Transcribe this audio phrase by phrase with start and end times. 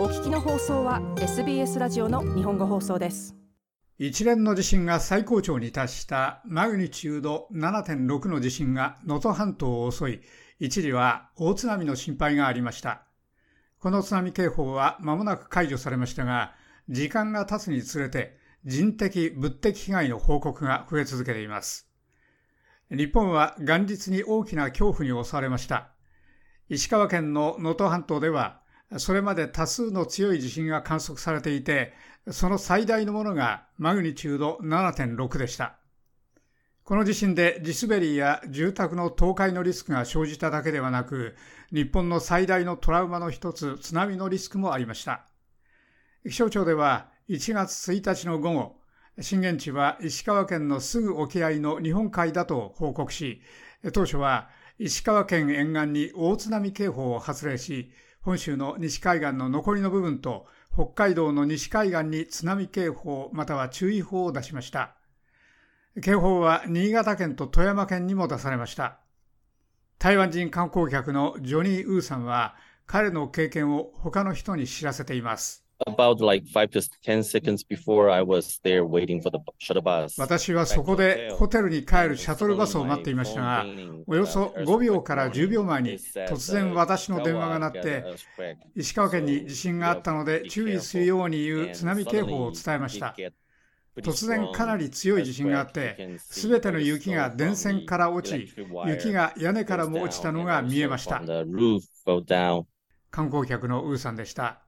[0.00, 3.36] お聞きの放送は SBS ラジオの日本語放送です。
[3.98, 10.20] 一連の地震が最高潮に達したマグニチュード7.6の地震が能登半島を襲い
[10.58, 13.02] 一時は大津波の心配がありました。
[13.78, 16.54] この津波警報は間もなく解除されましたが
[16.88, 21.90] 時間が経つにつれて人的物的被害の報告が増え続けています。
[22.90, 25.90] 日本は元日に大きな恐怖に襲われました。
[26.70, 28.60] 石川県の能登半島では
[28.98, 31.92] それまで多数の強い地震が観測されていて、
[32.30, 35.76] その最大のものがマグニチュード7.6でした。
[36.82, 41.36] この地震で地滑りや住宅の倒壊のリスクが生じただけではなく、
[41.72, 45.24] 日本の最大のトラウマの一つ、津波のリスクもありました。
[46.24, 48.76] 気象庁では1月1日の午後、
[49.20, 53.40] 震源地は石川県のすぐ沖合の日本海だと報告し、
[53.92, 54.48] 当初は
[54.80, 64.94] 石川県沿岸に大津波警報を発令し、本州の西海岸の残りの部分と北海道の西海岸に津波警報または注意報を出しました。
[66.02, 68.98] 警報は新潟県と富山県にも出されました。
[69.98, 75.69] 台湾人観光客のジョニー・ウーさんは彼の経験を他の人に知らせています。
[75.86, 80.20] About like five to ten seconds before I was there waiting for the shuttle bus.
[80.20, 83.66] 私はそこでホテルに帰るシャトルバスを待っていましたが、
[84.06, 88.04] およそ5秒から10秒前に突然私の電話が鳴って、
[88.74, 93.14] 石川県に地震があったので注意するように言う津波警報を伝えました。
[93.96, 98.52] 突然かなり強い地震があって、すべての雪が電線から落ち、
[98.86, 101.22] 雪が屋根からも落ちたのが見えました。
[103.10, 104.62] 観光客のウーさんでした。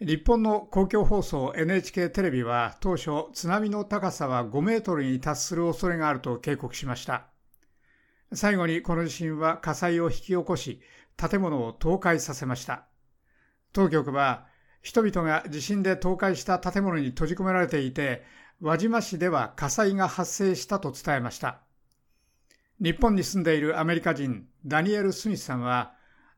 [0.00, 7.26] 日本の公共放送 NHK テレビは当初津波の高さは5メートルに達する恐れがあると警告しました。
[8.32, 10.80] 最後にこの地震は火災を引き起こし、
[11.18, 12.86] 建物を倒壊させました。
[13.74, 14.46] 当局は
[14.80, 18.24] 人々が地震で倒壊した建物に閉じ込められていて、
[18.62, 21.60] 輪島市では火災が発生したと伝えました。
[22.82, 25.92] 日本に住んでいるアメリカ人ダニエル・スミスさんは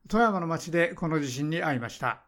[0.09, 2.25] 富山の町でこの地震に遭いました。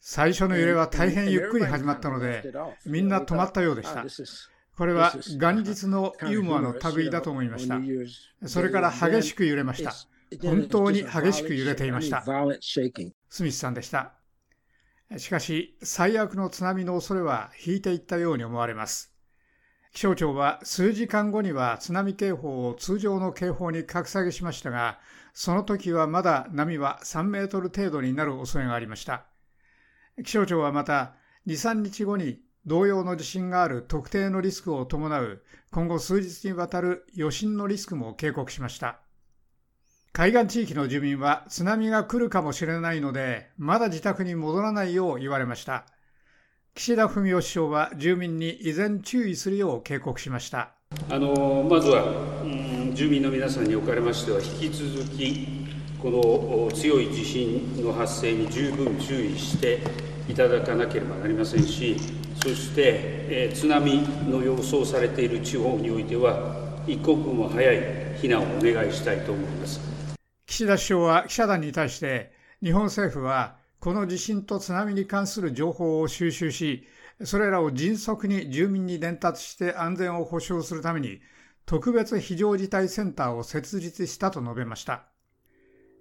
[0.00, 2.52] 最初の揺れは大変ゆっくり始まったので、
[2.84, 4.04] みんな止まったようでした。
[4.76, 7.78] これは元日のユーモアの類だと思いました。
[8.48, 9.94] それから激しく揺れました。
[10.42, 12.24] 本当に激しく揺れていました。
[13.28, 14.14] スミスさんでした。
[15.16, 19.09] しかし、最悪の津波の恐れは引いていったように思われます。
[19.92, 24.98] 気象庁は数時間後には津波警報を通常の警報に格下げしましたが、
[25.34, 29.24] その時はまだ波は3メートル程度になる恐れがありました。
[30.24, 31.14] 気象庁はまた、
[31.46, 39.00] 2、3日後に同様の地震がある特定のリスクを伴う今後数日にわたる余震のリスクも警告しました。
[40.12, 45.86] 海岸地域の住民は津波が来るかもしれないので、まだ自宅に戻らないよう言われました。
[46.80, 50.72] 岸田文雄首相は住民に依然注意するよう警告しました。
[51.10, 52.04] あのまずは、
[52.42, 55.66] うん、住民の皆さんにおかれましては、引き続き、
[56.02, 59.80] この強い地震の発生に十分注意して
[60.26, 61.96] いただかなければなりませんし、
[62.42, 62.94] そして、
[63.28, 67.76] え津波の予想されている地方においては、一刻も早い
[68.22, 69.80] 避難をお願いしたいと思います。
[70.46, 76.86] 岸田首相は記者団に対して、日本政府はこの地震と津波に関する情報を収集し、
[77.24, 81.20] それらを迅速に住民に伝達して安全を保障するために、
[81.64, 85.04] 特別非常事態センターを設立したと述べました。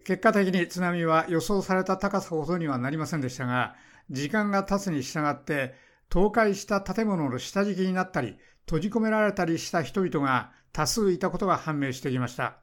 [0.03, 3.75] 結果的に津波は予想された高さほどにはなりませんでしたが、
[4.09, 5.73] 時間が経つに従って
[6.11, 12.57] 倒壊した建物の下敷きになったり、閉じ込められたりした人々が多数いたことが判明してきました。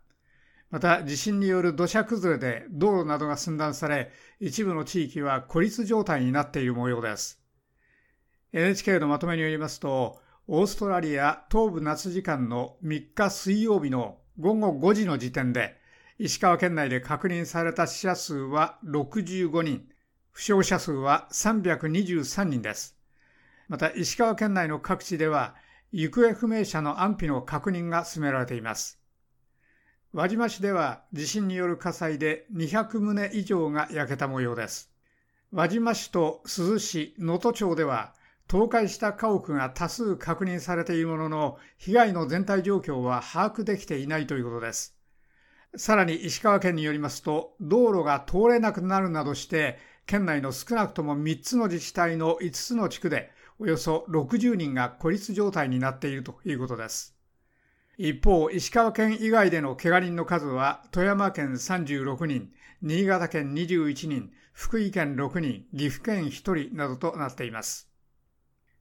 [0.70, 4.10] また地震による土砂崩れで道路などが寸断され、
[4.40, 7.40] 一部の地域は孤立状態になっている模様です。
[8.52, 15.76] NHK のまとめによりますと、オーストラリア東部夏時間の3日水曜日の午後5時の時点で、
[16.18, 19.88] 石川県内で確認された死者数は65人、
[20.32, 22.96] 負傷者数は323人です。
[23.68, 25.54] また石川県内の各地では、
[25.92, 29.00] 行方不明者の安否の確認が進められています。
[30.12, 34.90] 輪島市では地震による火災で200棟以上が焼けた模様です。
[35.52, 38.14] 輪島市と珠洲市、能登町では
[38.48, 44.96] 倒壊した家屋が多数確認されているものの、被害の全体状況は把握できていないということです。
[45.76, 57.15] さらに石川県によりますと、道路が通れなくなるなどして、県内の少なくとも3つの自治体の5つの地区で、およそ60人が孤立状態になっているということです。
[57.98, 62.52] 一方、石川県以外での怪我人の数は富山県36人、
[62.82, 66.30] 新潟県21人、福井県6人、岐阜県1
[66.68, 67.88] 人などとなっています。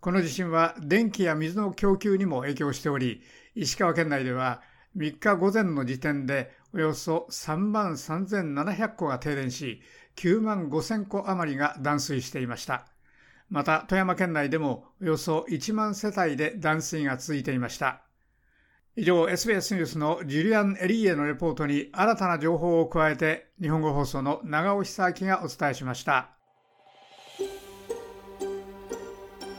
[0.02, 3.22] この地震は電気や水の供給にも影響しており、
[3.56, 4.62] 石川県内では
[4.98, 9.82] 3日午前の時点でおよそ3万3700戸が停電し、
[10.18, 12.86] 9万5000戸余りが断水していました。
[13.50, 18.05] また富山県内でもおよそ1万世帯で断水が続いていました。
[18.98, 26.30] 以上、SBS ニュースのジュリアン・エリーエのレポートに新たな情報を加えて、日本語放送の長尾久明がお伝えしました。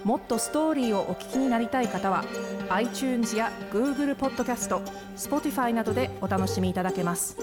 [0.05, 2.25] もっとストーリーをお聞きになりたい方は、
[2.71, 4.81] iTunes や Google ポッドキャスト、
[5.19, 7.37] Spotify などでお楽しみいただけます。